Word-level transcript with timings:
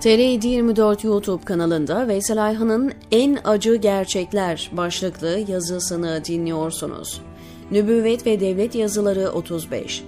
TR 0.00 0.08
24 0.08 1.04
YouTube 1.04 1.44
kanalında 1.44 2.08
Veysel 2.08 2.44
Ayhan'ın 2.44 2.92
En 3.12 3.38
Acı 3.44 3.76
Gerçekler 3.76 4.70
başlıklı 4.72 5.44
yazısını 5.48 6.24
dinliyorsunuz. 6.24 7.20
Nübüvvet 7.70 8.26
ve 8.26 8.40
Devlet 8.40 8.74
Yazıları 8.74 9.30
35 9.30 10.04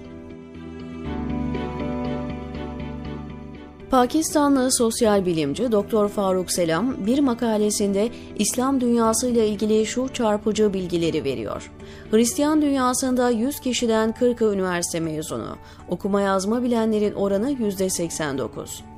Pakistanlı 3.91 4.73
sosyal 4.73 5.27
bilimci 5.27 5.73
Doktor 5.73 6.09
Faruk 6.09 6.53
Selam 6.53 7.07
bir 7.07 7.19
makalesinde 7.19 8.09
İslam 8.37 8.81
dünyasıyla 8.81 9.45
ilgili 9.45 9.87
şu 9.87 10.09
çarpıcı 10.09 10.75
bilgileri 10.75 11.25
veriyor. 11.25 11.71
Hristiyan 12.11 12.63
dünyasında 12.63 13.31
100 13.31 13.61
kişiden 13.61 14.15
40'ı 14.21 14.55
üniversite 14.55 15.01
mezunu, 15.01 15.57
okuma 15.89 16.21
yazma 16.21 16.63
bilenlerin 16.63 17.15
oranı 17.15 17.53
%89. 17.53 18.92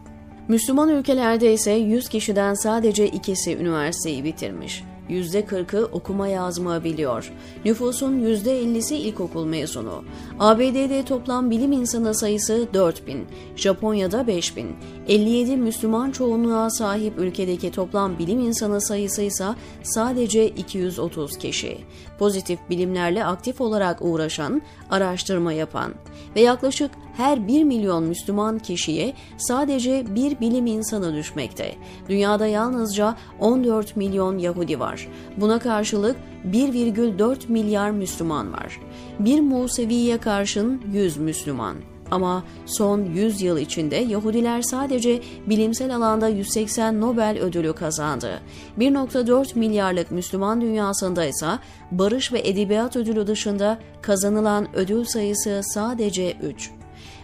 Müslüman 0.48 0.88
ülkelerde 0.88 1.52
ise 1.52 1.70
100 1.70 2.08
kişiden 2.08 2.54
sadece 2.54 3.06
ikisi 3.06 3.56
üniversiteyi 3.56 4.24
bitirmiş. 4.24 4.84
%40'ı 5.10 5.88
okuma 5.92 6.28
yazma 6.28 6.84
biliyor. 6.84 7.32
Nüfusun 7.64 8.18
%50'si 8.18 8.94
ilkokul 8.94 9.44
mezunu. 9.44 10.04
ABD'de 10.40 11.04
toplam 11.04 11.50
bilim 11.50 11.72
insanı 11.72 12.14
sayısı 12.14 12.68
4000, 12.74 13.26
Japonya'da 13.56 14.26
5000. 14.26 14.76
57 15.08 15.56
Müslüman 15.56 16.10
çoğunluğa 16.10 16.70
sahip 16.70 17.18
ülkedeki 17.18 17.70
toplam 17.70 18.18
bilim 18.18 18.40
insanı 18.40 18.80
sayısı 18.80 19.22
ise 19.22 19.48
sadece 19.82 20.48
230 20.48 21.38
kişi. 21.38 21.78
Pozitif 22.18 22.58
bilimlerle 22.70 23.24
aktif 23.24 23.60
olarak 23.60 23.98
uğraşan, 24.00 24.62
araştırma 24.90 25.52
yapan 25.52 25.94
ve 26.36 26.40
yaklaşık 26.40 26.90
her 27.16 27.48
1 27.48 27.64
milyon 27.64 28.04
Müslüman 28.04 28.58
kişiye 28.58 29.14
sadece 29.36 30.14
bir 30.14 30.40
bilim 30.40 30.66
insanı 30.66 31.14
düşmekte. 31.14 31.74
Dünyada 32.08 32.46
yalnızca 32.46 33.16
14 33.40 33.96
milyon 33.96 34.38
Yahudi 34.38 34.80
var. 34.80 34.93
Buna 35.36 35.58
karşılık 35.58 36.16
1,4 36.50 37.38
milyar 37.48 37.90
Müslüman 37.90 38.52
var. 38.52 38.80
Bir 39.18 39.40
Musevi'ye 39.40 40.18
karşın 40.18 40.82
100 40.92 41.16
Müslüman. 41.16 41.76
Ama 42.10 42.44
son 42.66 43.04
100 43.04 43.42
yıl 43.42 43.58
içinde 43.58 43.96
Yahudiler 43.96 44.62
sadece 44.62 45.20
bilimsel 45.46 45.96
alanda 45.96 46.28
180 46.28 47.00
Nobel 47.00 47.38
ödülü 47.40 47.72
kazandı. 47.72 48.40
1.4 48.78 49.58
milyarlık 49.58 50.10
Müslüman 50.10 50.60
dünyasında 50.60 51.24
ise 51.24 51.48
barış 51.90 52.32
ve 52.32 52.48
edebiyat 52.48 52.96
ödülü 52.96 53.26
dışında 53.26 53.78
kazanılan 54.02 54.76
ödül 54.76 55.04
sayısı 55.04 55.60
sadece 55.62 56.36
3. 56.42 56.70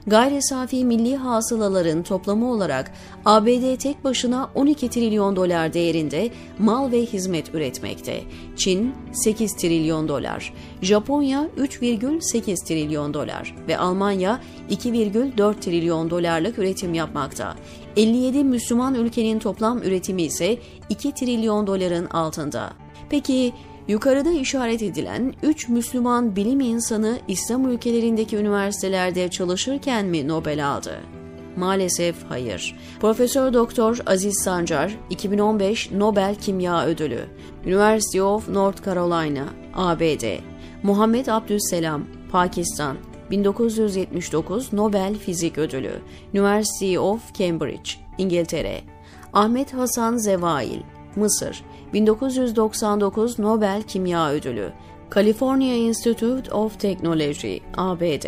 Gayri 0.06 0.42
safi 0.42 0.84
milli 0.84 1.16
hasılaların 1.16 2.02
toplamı 2.02 2.52
olarak 2.52 2.92
ABD 3.24 3.76
tek 3.76 4.04
başına 4.04 4.50
12 4.54 4.88
trilyon 4.90 5.36
dolar 5.36 5.72
değerinde 5.72 6.30
mal 6.58 6.92
ve 6.92 7.00
hizmet 7.00 7.54
üretmekte. 7.54 8.20
Çin 8.56 8.94
8 9.12 9.56
trilyon 9.56 10.08
dolar, 10.08 10.54
Japonya 10.82 11.48
3,8 11.58 12.66
trilyon 12.68 13.14
dolar 13.14 13.56
ve 13.68 13.78
Almanya 13.78 14.40
2,4 14.70 15.60
trilyon 15.60 16.10
dolarlık 16.10 16.58
üretim 16.58 16.94
yapmakta. 16.94 17.56
57 17.96 18.44
Müslüman 18.44 18.94
ülkenin 18.94 19.38
toplam 19.38 19.82
üretimi 19.82 20.22
ise 20.22 20.58
2 20.88 21.14
trilyon 21.14 21.66
doların 21.66 22.06
altında. 22.06 22.72
Peki 23.10 23.52
Yukarıda 23.90 24.30
işaret 24.30 24.82
edilen 24.82 25.34
3 25.42 25.68
Müslüman 25.68 26.36
bilim 26.36 26.60
insanı 26.60 27.18
İslam 27.28 27.68
ülkelerindeki 27.68 28.36
üniversitelerde 28.36 29.28
çalışırken 29.28 30.06
mi 30.06 30.28
Nobel 30.28 30.68
aldı? 30.68 31.00
Maalesef 31.56 32.16
hayır. 32.28 32.76
Profesör 33.00 33.52
Doktor 33.52 33.98
Aziz 34.06 34.42
Sancar 34.44 34.96
2015 35.10 35.90
Nobel 35.90 36.34
Kimya 36.34 36.86
Ödülü. 36.86 37.24
University 37.66 38.20
of 38.20 38.48
North 38.48 38.84
Carolina, 38.84 39.44
ABD. 39.74 40.38
Muhammed 40.82 41.26
Abdüsselam, 41.26 42.04
Pakistan 42.32 42.96
1979 43.30 44.72
Nobel 44.72 45.14
Fizik 45.14 45.58
Ödülü. 45.58 45.92
University 46.34 46.98
of 46.98 47.34
Cambridge, 47.34 47.90
İngiltere. 48.18 48.80
Ahmet 49.32 49.74
Hasan 49.74 50.16
Zevail, 50.16 50.80
Mısır 51.16 51.62
1999 51.92 53.38
Nobel 53.38 53.82
Kimya 53.82 54.32
Ödülü 54.32 54.72
California 55.14 55.74
Institute 55.74 56.54
of 56.54 56.80
Technology 56.80 57.56
ABD 57.76 58.26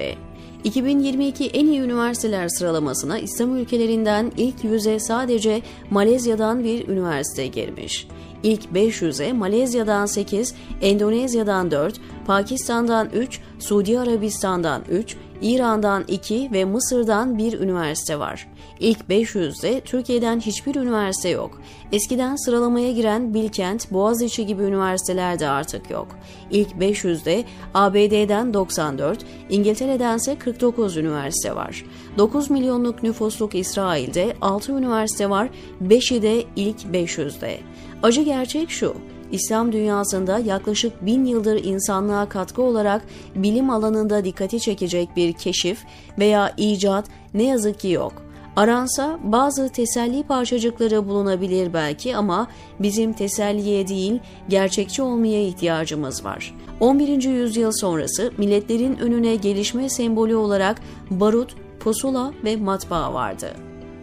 2022 0.65 1.47
en 1.47 1.67
iyi 1.67 1.81
üniversiteler 1.81 2.49
sıralamasına 2.49 3.19
İslam 3.19 3.57
ülkelerinden 3.57 4.33
ilk 4.37 4.65
yüze 4.65 4.99
sadece 4.99 5.63
Malezya'dan 5.91 6.65
bir 6.65 6.89
üniversite 6.89 7.47
girmiş. 7.47 8.07
İlk 8.43 8.65
500'e 8.65 9.33
Malezya'dan 9.33 10.07
8, 10.07 10.55
Endonezya'dan 10.81 11.71
4, 11.71 12.01
Pakistan'dan 12.27 13.11
3, 13.11 13.41
Suudi 13.59 13.99
Arabistan'dan 13.99 14.83
3, 14.91 15.17
İran'dan 15.43 16.05
2 16.09 16.51
ve 16.53 16.65
Mısır'dan 16.65 17.39
bir 17.39 17.61
üniversite 17.61 18.19
var. 18.19 18.49
İlk 18.81 18.99
500'de 19.11 19.81
Türkiye'den 19.81 20.41
hiçbir 20.41 20.75
üniversite 20.75 21.29
yok. 21.29 21.61
Eskiden 21.93 22.37
sıralamaya 22.37 22.93
giren 22.93 23.35
Bilkent, 23.35 23.93
Boğaziçi 23.93 24.47
gibi 24.47 24.63
üniversiteler 24.63 25.39
de 25.39 25.49
artık 25.49 25.91
yok. 25.91 26.09
İlk 26.51 26.71
500'de 26.71 27.45
ABD'den 27.75 28.55
94, 28.55 29.19
İngiltere'dense 29.51 30.39
49 30.39 30.97
üniversite 30.97 31.57
var. 31.57 31.85
9 32.19 32.51
milyonluk 32.51 33.03
nüfusluk 33.03 33.55
İsrail'de 33.55 34.37
6 34.41 34.73
üniversite 34.73 35.31
var, 35.31 35.49
5'i 35.85 36.23
de 36.23 36.45
ilk 36.57 36.81
500'de. 36.81 37.59
Acı 38.03 38.23
gerçek 38.23 38.71
şu, 38.71 38.95
İslam 39.33 39.73
dünyasında 39.73 40.39
yaklaşık 40.39 41.07
bin 41.07 41.25
yıldır 41.25 41.65
insanlığa 41.65 42.29
katkı 42.29 42.63
olarak 42.63 43.03
bilim 43.35 43.71
alanında 43.71 44.25
dikkati 44.25 44.61
çekecek 44.61 45.17
bir 45.17 45.33
keşif 45.33 45.85
veya 46.19 46.55
icat 46.57 47.05
ne 47.35 47.43
yazık 47.43 47.81
ki 47.81 47.89
yok. 47.89 48.22
Aransa 48.57 49.19
bazı 49.23 49.69
teselli 49.69 50.23
parçacıkları 50.23 51.09
bulunabilir 51.09 51.73
belki 51.73 52.17
ama 52.17 52.49
bizim 52.81 53.13
teselliye 53.13 53.89
değil 53.89 54.21
gerçekçi 54.49 55.03
olmaya 55.03 55.47
ihtiyacımız 55.47 56.25
var. 56.25 56.55
11. 56.81 57.23
yüzyıl 57.23 57.73
sonrası 57.73 58.33
milletlerin 58.39 58.97
önüne 58.97 59.37
gelişme 59.37 59.89
sembolü 59.89 60.37
olarak 60.37 60.81
barut, 61.11 61.55
pusula 61.81 62.33
ve 62.45 62.57
matbaa 62.57 63.15
vardı. 63.15 63.51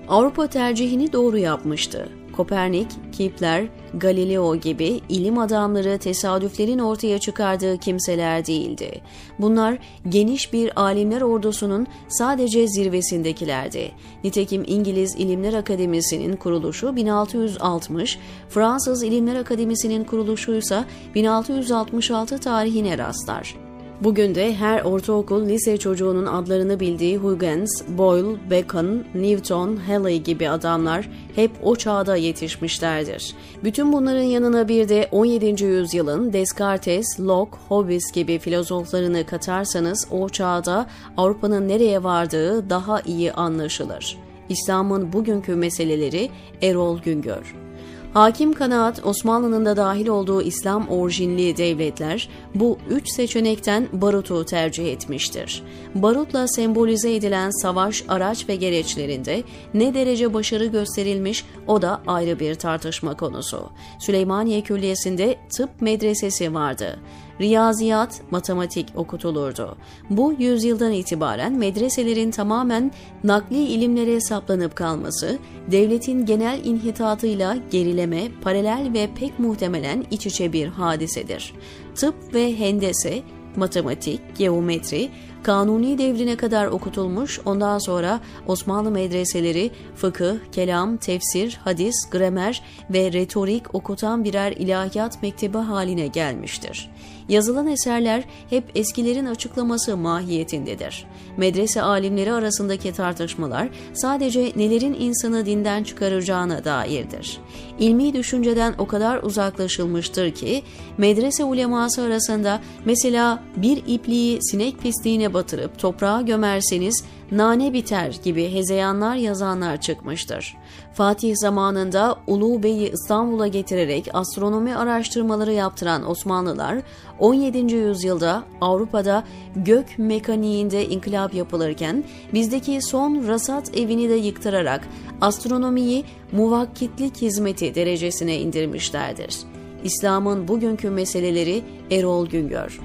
Avrupa 0.08 0.48
tercihini 0.48 1.14
doğru 1.14 1.38
yapmıştı. 1.38 2.10
Kopernik, 2.40 2.88
Kepler, 3.12 3.68
Galileo 3.94 4.56
gibi 4.56 5.02
ilim 5.10 5.38
adamları 5.38 5.98
tesadüflerin 5.98 6.80
ortaya 6.80 7.20
çıkardığı 7.20 7.78
kimseler 7.78 8.46
değildi. 8.46 9.02
Bunlar 9.40 9.78
geniş 10.10 10.54
bir 10.54 10.82
alimler 10.82 11.22
ordusunun 11.22 11.88
sadece 12.08 12.68
zirvesindekilerdi. 12.68 13.92
Nitekim 14.24 14.64
İngiliz 14.68 15.16
İlimler 15.16 15.54
Akademisi'nin 15.54 16.36
kuruluşu 16.36 16.96
1660, 16.96 18.20
Fransız 18.50 19.04
İlimler 19.04 19.36
Akademisi'nin 19.36 20.04
kuruluşu 20.04 20.56
ise 20.56 20.84
1666 21.16 22.38
tarihine 22.38 22.98
rastlar. 22.98 23.69
Bugün 24.04 24.36
de 24.36 24.56
her 24.56 24.82
ortaokul, 24.82 25.50
lise 25.50 25.78
çocuğunun 25.78 26.26
adlarını 26.26 26.80
bildiği 26.80 27.18
Huygens, 27.18 27.84
Boyle, 27.88 28.50
Bacon, 28.52 29.04
Newton, 29.16 29.76
Halley 29.76 30.24
gibi 30.24 30.50
adamlar 30.50 31.10
hep 31.36 31.52
o 31.64 31.76
çağda 31.76 32.16
yetişmişlerdir. 32.16 33.36
Bütün 33.64 33.94
bunların 33.94 34.24
yanına 34.24 34.68
bir 34.68 34.90
de 34.90 35.08
17. 35.12 35.64
yüzyılın 35.64 36.34
Descartes, 36.34 37.20
Locke, 37.20 37.58
Hobbes 37.68 38.12
gibi 38.12 38.40
filozoflarını 38.40 39.26
katarsanız 39.26 40.08
o 40.12 40.30
çağda 40.30 40.86
Avrupa'nın 41.18 41.68
nereye 41.68 42.04
vardığı 42.04 42.70
daha 42.70 43.02
iyi 43.02 43.34
anlaşılır. 43.34 44.18
İslam'ın 44.50 45.14
bugünkü 45.14 45.56
meseleleri 45.56 46.30
Erol 46.62 47.00
Güngör 47.00 47.69
Hakim 48.14 48.54
kanaat 48.54 49.06
Osmanlı'nın 49.06 49.66
da 49.66 49.78
dahil 49.78 50.08
olduğu 50.08 50.42
İslam 50.42 50.88
orijinli 50.88 51.58
devletler 51.58 52.30
bu 52.56 52.78
üç 52.90 53.10
seçenekten 53.10 53.88
barutu 53.94 54.46
tercih 54.46 54.92
etmiştir. 54.92 55.64
Barutla 55.96 56.48
sembolize 56.48 57.16
edilen 57.16 57.62
savaş 57.62 58.04
araç 58.08 58.50
ve 58.50 58.56
gereçlerinde 58.56 59.44
ne 59.74 59.94
derece 59.94 60.34
başarı 60.34 60.66
gösterilmiş 60.66 61.46
o 61.68 61.82
da 61.82 62.02
ayrı 62.08 62.40
bir 62.40 62.56
tartışma 62.56 63.18
konusu. 63.18 63.70
Süleymaniye 64.00 64.62
Külliyesi'nde 64.62 65.36
tıp 65.50 65.82
medresesi 65.82 66.54
vardı 66.54 67.00
riyaziyat, 67.40 68.22
matematik 68.32 68.88
okutulurdu. 68.96 69.78
Bu 70.10 70.34
yüzyıldan 70.40 70.92
itibaren 70.92 71.54
medreselerin 71.54 72.32
tamamen 72.32 72.92
nakli 73.24 73.64
ilimlere 73.64 74.22
saplanıp 74.22 74.76
kalması, 74.76 75.40
devletin 75.72 76.26
genel 76.26 76.66
inhitatıyla 76.66 77.58
gerileme, 77.72 78.28
paralel 78.42 78.94
ve 78.94 79.10
pek 79.16 79.40
muhtemelen 79.40 80.06
iç 80.12 80.26
içe 80.26 80.54
bir 80.54 80.68
hadisedir. 80.68 81.54
Tıp 81.96 82.34
ve 82.34 82.60
hendese, 82.60 83.22
matematik, 83.56 84.22
geometri, 84.38 85.10
Kanuni 85.44 85.98
devrine 85.98 86.38
kadar 86.38 86.68
okutulmuş, 86.68 87.40
ondan 87.46 87.78
sonra 87.78 88.20
Osmanlı 88.48 88.92
medreseleri 88.92 89.72
fıkıh, 89.96 90.36
kelam, 90.52 90.98
tefsir, 90.98 91.60
hadis, 91.64 91.96
gramer 92.12 92.64
ve 92.90 93.14
retorik 93.14 93.76
okutan 93.76 94.24
birer 94.24 94.52
ilahiyat 94.52 95.22
mektebi 95.22 95.58
haline 95.58 96.08
gelmiştir. 96.08 96.90
Yazılan 97.30 97.68
eserler 97.68 98.24
hep 98.50 98.64
eskilerin 98.76 99.26
açıklaması 99.26 99.98
mahiyetindedir. 99.98 101.06
Medrese 101.38 101.82
alimleri 101.82 102.32
arasındaki 102.32 102.92
tartışmalar 102.92 103.70
sadece 103.94 104.52
nelerin 104.56 104.94
insanı 105.00 105.46
dinden 105.46 105.84
çıkaracağına 105.84 106.66
dairdir. 106.66 107.38
İlmi 107.80 108.14
düşünceden 108.14 108.74
o 108.78 108.88
kadar 108.88 109.24
uzaklaşılmıştır 109.24 110.32
ki 110.32 110.64
medrese 110.98 111.44
uleması 111.44 112.02
arasında 112.02 112.60
mesela 112.86 113.44
bir 113.56 113.84
ipliği 113.88 114.40
sinek 114.42 114.80
pisliğine 114.80 115.34
batırıp 115.34 115.80
toprağa 115.80 116.22
gömerseniz 116.22 117.04
nane 117.32 117.74
biter 117.74 118.18
gibi 118.24 118.54
hezeyanlar 118.54 119.16
yazanlar 119.16 119.82
çıkmıştır. 119.82 120.58
Fatih 120.94 121.36
zamanında 121.36 122.16
Ulu 122.28 122.64
Bey'i 122.64 122.92
İstanbul'a 122.92 123.48
getirerek 123.48 124.08
astronomi 124.14 124.76
araştırmaları 124.76 125.54
yaptıran 125.54 126.10
Osmanlılar 126.10 126.82
17. 127.20 127.76
yüzyılda 127.76 128.44
Avrupa'da 128.62 129.24
gök 129.56 129.86
mekaniğinde 129.98 130.90
inkılap 130.90 131.34
yapılırken 131.34 132.04
bizdeki 132.34 132.82
son 132.82 133.28
rasat 133.28 133.78
evini 133.78 134.10
de 134.10 134.14
yıktırarak 134.14 134.88
astronomiyi 135.22 136.04
muvakkitlik 136.32 137.22
hizmeti 137.22 137.76
derecesine 137.76 138.40
indirmişlerdir. 138.40 139.38
İslam'ın 139.84 140.48
bugünkü 140.48 140.90
meseleleri 140.90 141.64
Erol 141.92 142.28
Güngör. 142.28 142.80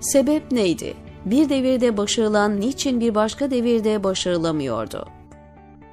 Sebep 0.00 0.52
neydi? 0.52 0.94
Bir 1.24 1.48
devirde 1.48 1.96
başarılan 1.96 2.60
niçin 2.60 3.00
bir 3.00 3.14
başka 3.14 3.50
devirde 3.50 4.04
başarılamıyordu? 4.04 5.06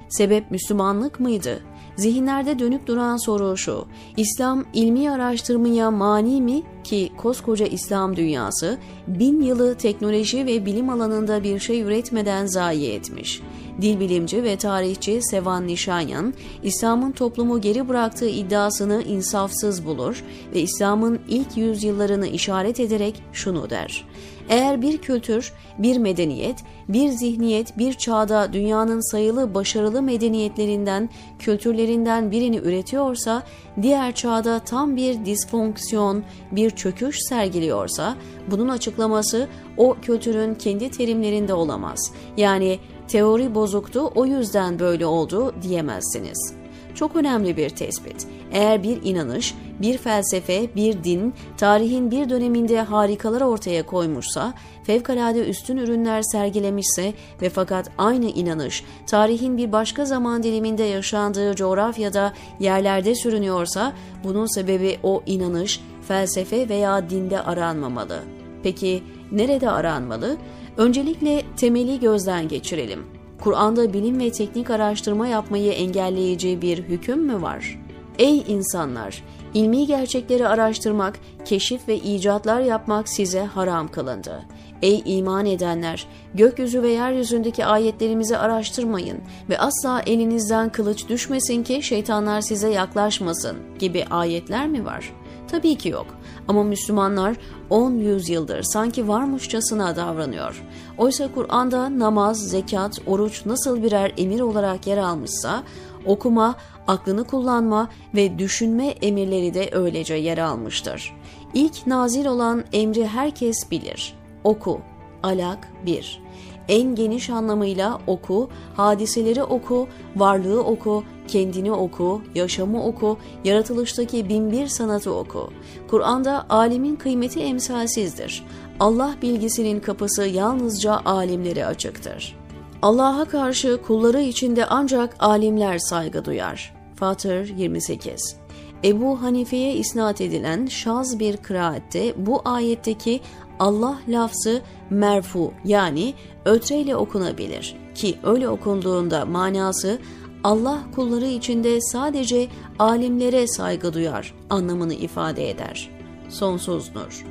Sebep 0.08 0.50
Müslümanlık 0.50 1.20
mıydı? 1.20 1.62
Zihinlerde 1.96 2.58
dönüp 2.58 2.86
duran 2.86 3.16
soru 3.16 3.56
şu. 3.56 3.86
İslam 4.16 4.64
ilmi 4.72 5.10
araştırmaya 5.10 5.90
mani 5.90 6.40
mi 6.40 6.62
ki 6.90 7.12
koskoca 7.16 7.66
İslam 7.66 8.16
dünyası 8.16 8.78
bin 9.06 9.42
yılı 9.42 9.74
teknoloji 9.74 10.46
ve 10.46 10.66
bilim 10.66 10.90
alanında 10.90 11.42
bir 11.42 11.58
şey 11.58 11.80
üretmeden 11.80 12.46
zayi 12.46 12.90
etmiş. 12.90 13.40
Dil 13.80 14.00
bilimci 14.00 14.42
ve 14.42 14.56
tarihçi 14.56 15.22
Sevan 15.22 15.66
Nişanyan, 15.66 16.34
İslam'ın 16.62 17.12
toplumu 17.12 17.60
geri 17.60 17.88
bıraktığı 17.88 18.28
iddiasını 18.28 19.02
insafsız 19.02 19.86
bulur 19.86 20.24
ve 20.54 20.60
İslam'ın 20.60 21.20
ilk 21.28 21.56
yüzyıllarını 21.56 22.26
işaret 22.26 22.80
ederek 22.80 23.22
şunu 23.32 23.70
der. 23.70 24.04
Eğer 24.48 24.82
bir 24.82 24.98
kültür, 24.98 25.52
bir 25.78 25.98
medeniyet, 25.98 26.64
bir 26.88 27.08
zihniyet 27.08 27.78
bir 27.78 27.92
çağda 27.92 28.52
dünyanın 28.52 29.10
sayılı 29.10 29.54
başarılı 29.54 30.02
medeniyetlerinden, 30.02 31.10
kültürlerinden 31.38 32.30
birini 32.30 32.56
üretiyorsa, 32.56 33.42
diğer 33.82 34.14
çağda 34.14 34.58
tam 34.58 34.96
bir 34.96 35.24
disfonksiyon, 35.24 36.24
bir 36.52 36.70
çöküş 36.70 37.16
sergiliyorsa, 37.28 38.16
bunun 38.50 38.68
açıklaması 38.68 39.48
o 39.76 39.96
kültürün 40.02 40.54
kendi 40.54 40.90
terimlerinde 40.90 41.54
olamaz. 41.54 42.12
Yani 42.36 42.78
teori 43.10 43.54
bozuktu 43.54 44.12
o 44.14 44.26
yüzden 44.26 44.78
böyle 44.78 45.06
oldu 45.06 45.54
diyemezsiniz. 45.62 46.54
Çok 46.94 47.16
önemli 47.16 47.56
bir 47.56 47.70
tespit. 47.70 48.26
Eğer 48.52 48.82
bir 48.82 49.02
inanış, 49.02 49.54
bir 49.80 49.98
felsefe, 49.98 50.74
bir 50.76 51.04
din, 51.04 51.34
tarihin 51.56 52.10
bir 52.10 52.28
döneminde 52.28 52.80
harikalar 52.80 53.40
ortaya 53.40 53.86
koymuşsa, 53.86 54.54
fevkalade 54.84 55.48
üstün 55.48 55.76
ürünler 55.76 56.22
sergilemişse 56.22 57.12
ve 57.42 57.48
fakat 57.48 57.90
aynı 57.98 58.24
inanış, 58.26 58.84
tarihin 59.06 59.56
bir 59.56 59.72
başka 59.72 60.04
zaman 60.04 60.42
diliminde 60.42 60.82
yaşandığı 60.82 61.54
coğrafyada 61.54 62.32
yerlerde 62.60 63.14
sürünüyorsa, 63.14 63.92
bunun 64.24 64.46
sebebi 64.46 64.98
o 65.02 65.22
inanış, 65.26 65.80
felsefe 66.08 66.68
veya 66.68 67.10
dinde 67.10 67.42
aranmamalı. 67.42 68.20
Peki 68.62 69.02
nerede 69.32 69.70
aranmalı? 69.70 70.36
Öncelikle 70.80 71.42
temeli 71.56 72.00
gözden 72.00 72.48
geçirelim. 72.48 73.06
Kur'an'da 73.40 73.92
bilim 73.92 74.20
ve 74.20 74.32
teknik 74.32 74.70
araştırma 74.70 75.26
yapmayı 75.26 75.72
engelleyici 75.72 76.62
bir 76.62 76.78
hüküm 76.78 77.22
mü 77.22 77.42
var? 77.42 77.80
Ey 78.18 78.44
insanlar! 78.48 79.24
İlmi 79.54 79.86
gerçekleri 79.86 80.48
araştırmak, 80.48 81.20
keşif 81.44 81.88
ve 81.88 81.96
icatlar 81.96 82.60
yapmak 82.60 83.08
size 83.08 83.40
haram 83.40 83.88
kılındı. 83.88 84.42
Ey 84.82 85.02
iman 85.06 85.46
edenler! 85.46 86.06
Gökyüzü 86.34 86.82
ve 86.82 86.90
yeryüzündeki 86.90 87.64
ayetlerimizi 87.64 88.36
araştırmayın 88.36 89.18
ve 89.48 89.58
asla 89.58 90.02
elinizden 90.06 90.72
kılıç 90.72 91.08
düşmesin 91.08 91.62
ki 91.62 91.82
şeytanlar 91.82 92.40
size 92.40 92.70
yaklaşmasın 92.70 93.56
gibi 93.78 94.04
ayetler 94.10 94.68
mi 94.68 94.84
var? 94.84 95.12
Tabii 95.50 95.74
ki 95.74 95.88
yok. 95.88 96.06
Ama 96.50 96.62
Müslümanlar 96.62 97.36
10 97.70 97.92
yüzyıldır 97.92 98.62
sanki 98.62 99.08
varmışçasına 99.08 99.96
davranıyor. 99.96 100.64
Oysa 100.98 101.32
Kur'an'da 101.34 101.98
namaz, 101.98 102.48
zekat, 102.48 102.98
oruç 103.06 103.46
nasıl 103.46 103.82
birer 103.82 104.12
emir 104.16 104.40
olarak 104.40 104.86
yer 104.86 104.98
almışsa, 104.98 105.62
okuma, 106.06 106.54
aklını 106.86 107.24
kullanma 107.24 107.88
ve 108.14 108.38
düşünme 108.38 108.86
emirleri 108.86 109.54
de 109.54 109.68
öylece 109.72 110.14
yer 110.14 110.38
almıştır. 110.38 111.16
İlk 111.54 111.86
nazil 111.86 112.26
olan 112.26 112.64
emri 112.72 113.06
herkes 113.06 113.70
bilir. 113.70 114.14
Oku. 114.44 114.80
Alak 115.22 115.68
1 115.86 116.22
en 116.68 116.94
geniş 116.94 117.30
anlamıyla 117.30 118.00
oku, 118.06 118.48
hadiseleri 118.74 119.42
oku, 119.42 119.88
varlığı 120.16 120.64
oku, 120.64 121.04
kendini 121.28 121.72
oku, 121.72 122.22
yaşamı 122.34 122.84
oku, 122.84 123.18
yaratılıştaki 123.44 124.28
binbir 124.28 124.66
sanatı 124.66 125.14
oku. 125.14 125.50
Kur'an'da 125.88 126.46
alimin 126.48 126.96
kıymeti 126.96 127.40
emsalsizdir. 127.40 128.44
Allah 128.80 129.14
bilgisinin 129.22 129.80
kapısı 129.80 130.26
yalnızca 130.26 131.00
alimlere 131.04 131.66
açıktır. 131.66 132.36
Allah'a 132.82 133.24
karşı 133.24 133.82
kulları 133.86 134.20
içinde 134.20 134.66
ancak 134.66 135.16
alimler 135.18 135.78
saygı 135.78 136.24
duyar. 136.24 136.74
Fatır 136.96 137.48
28 137.56 138.36
Ebu 138.84 139.22
Hanife'ye 139.22 139.74
isnat 139.74 140.20
edilen 140.20 140.66
şaz 140.66 141.18
bir 141.18 141.36
kıraatte 141.36 142.14
bu 142.16 142.42
ayetteki 142.44 143.20
Allah 143.58 143.98
lafzı 144.08 144.62
merfu 144.90 145.52
yani 145.64 146.14
ötreyle 146.44 146.96
okunabilir 146.96 147.76
ki 147.94 148.18
öyle 148.22 148.48
okunduğunda 148.48 149.24
manası 149.24 149.98
Allah 150.44 150.78
kulları 150.94 151.26
içinde 151.26 151.80
sadece 151.80 152.48
alimlere 152.78 153.46
saygı 153.46 153.92
duyar 153.92 154.34
anlamını 154.50 154.94
ifade 154.94 155.50
eder. 155.50 155.90
Sonsuz 156.28 156.90
nur. 156.94 157.24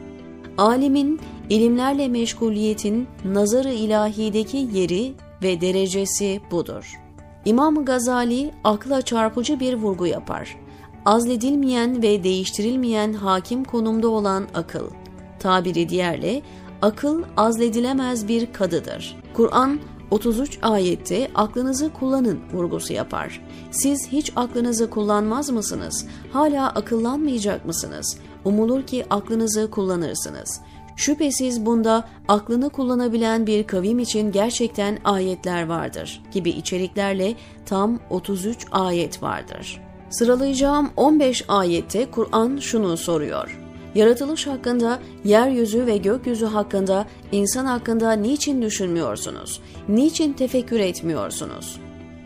Alimin 0.57 1.19
ilimlerle 1.49 2.07
meşguliyetin 2.07 3.07
nazarı 3.25 3.73
ilahideki 3.73 4.57
yeri 4.73 5.13
ve 5.43 5.61
derecesi 5.61 6.41
budur. 6.51 6.99
İmam 7.45 7.85
Gazali 7.85 8.51
akla 8.63 9.01
çarpıcı 9.01 9.59
bir 9.59 9.73
vurgu 9.73 10.07
yapar. 10.07 10.57
Azledilmeyen 11.05 12.01
ve 12.01 12.23
değiştirilmeyen 12.23 13.13
hakim 13.13 13.63
konumda 13.63 14.07
olan 14.09 14.47
akıl. 14.53 14.85
Tabiri 15.39 15.89
diğerle 15.89 16.41
akıl 16.81 17.23
azledilemez 17.37 18.27
bir 18.27 18.53
kadıdır. 18.53 19.17
Kur'an 19.33 19.79
33 20.11 20.59
ayette 20.61 21.31
aklınızı 21.35 21.93
kullanın 21.93 22.39
vurgusu 22.53 22.93
yapar. 22.93 23.41
Siz 23.71 24.07
hiç 24.07 24.31
aklınızı 24.35 24.89
kullanmaz 24.89 25.49
mısınız? 25.49 26.07
Hala 26.33 26.69
akıllanmayacak 26.69 27.65
mısınız? 27.65 28.17
Umulur 28.45 28.83
ki 28.83 29.05
aklınızı 29.09 29.71
kullanırsınız. 29.71 30.61
Şüphesiz 30.95 31.65
bunda 31.65 32.07
aklını 32.27 32.69
kullanabilen 32.69 33.47
bir 33.47 33.67
kavim 33.67 33.99
için 33.99 34.31
gerçekten 34.31 34.97
ayetler 35.03 35.67
vardır 35.67 36.21
gibi 36.31 36.49
içeriklerle 36.49 37.35
tam 37.65 37.99
33 38.09 38.65
ayet 38.71 39.23
vardır. 39.23 39.81
Sıralayacağım 40.09 40.89
15 40.95 41.45
ayette 41.47 42.11
Kur'an 42.11 42.57
şunu 42.57 42.97
soruyor. 42.97 43.68
Yaratılış 43.95 44.47
hakkında, 44.47 44.99
yeryüzü 45.23 45.85
ve 45.85 45.97
gökyüzü 45.97 46.45
hakkında, 46.45 47.05
insan 47.31 47.65
hakkında 47.65 48.11
niçin 48.11 48.61
düşünmüyorsunuz? 48.61 49.61
Niçin 49.89 50.33
tefekkür 50.33 50.79
etmiyorsunuz? 50.79 51.79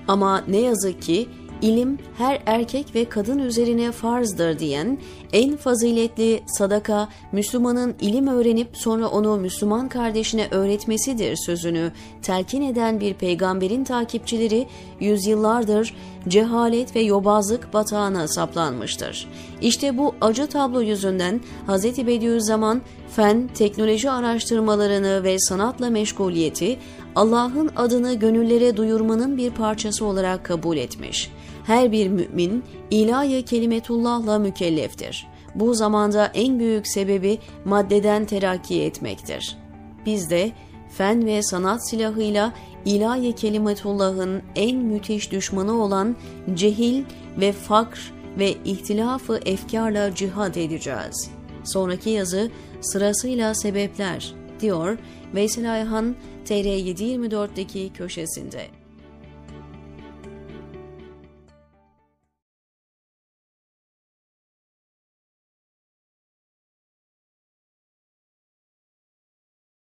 Ama 0.08 0.44
ne 0.48 0.60
yazık 0.60 1.02
ki 1.02 1.30
ilim 1.64 1.98
her 2.18 2.42
erkek 2.46 2.96
ve 2.96 3.10
kadın 3.10 3.40
üzerine 3.40 3.92
farzdır 3.92 4.60
diyen, 4.60 4.98
en 5.34 5.58
faziletli 5.58 6.44
sadaka 6.48 7.10
Müslümanın 7.32 7.96
ilim 8.02 8.28
öğrenip 8.28 8.68
sonra 8.74 9.08
onu 9.08 9.38
Müslüman 9.38 9.90
kardeşine 9.90 10.48
öğretmesidir 10.52 11.38
sözünü 11.46 11.92
telkin 12.22 12.62
eden 12.62 13.00
bir 13.00 13.14
peygamberin 13.14 13.84
takipçileri 13.84 14.68
yüzyıllardır 15.00 15.94
cehalet 16.28 16.96
ve 16.96 17.02
yobazlık 17.02 17.74
batağına 17.74 18.28
saplanmıştır. 18.28 19.28
İşte 19.62 19.98
bu 19.98 20.16
acı 20.22 20.48
tablo 20.48 20.82
yüzünden 20.82 21.42
Hz. 21.68 21.84
Bediüzzaman 21.84 22.82
fen, 23.16 23.50
teknoloji 23.54 24.12
araştırmalarını 24.12 25.24
ve 25.24 25.40
sanatla 25.40 25.90
meşguliyeti 25.90 26.80
Allah'ın 27.16 27.70
adını 27.76 28.14
gönüllere 28.14 28.78
duyurmanın 28.78 29.38
bir 29.38 29.52
parçası 29.52 30.06
olarak 30.06 30.46
kabul 30.46 30.78
etmiş. 30.78 31.32
Her 31.66 31.92
bir 31.92 32.08
mümin 32.08 32.64
ilahi 32.92 33.46
kelimetullahla 33.46 34.40
mükelleftir. 34.40 35.28
Bu 35.56 35.74
zamanda 35.74 36.32
en 36.34 36.60
büyük 36.60 36.88
sebebi 36.88 37.40
maddeden 37.66 38.26
terakki 38.26 38.82
etmektir. 38.82 39.58
Biz 40.06 40.30
de 40.30 40.52
fen 40.90 41.26
ve 41.26 41.44
sanat 41.44 41.90
silahıyla 41.90 42.54
ilahi 42.86 43.36
kelimetullahın 43.36 44.42
en 44.56 44.78
müthiş 44.78 45.32
düşmanı 45.32 45.84
olan 45.84 46.16
cehil 46.54 47.04
ve 47.38 47.52
fakr 47.52 48.14
ve 48.40 48.54
ihtilafı 48.66 49.40
efkarla 49.46 50.16
cihad 50.16 50.56
edeceğiz. 50.56 51.30
Sonraki 51.64 52.10
yazı 52.10 52.52
sırasıyla 52.82 53.56
sebepler 53.56 54.43
diyor 54.64 54.98
Veysel 55.36 55.74
Ayhan 55.74 56.16
TR724'deki 56.46 57.94
köşesinde. 57.94 58.83